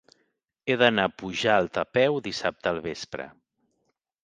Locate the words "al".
2.73-2.83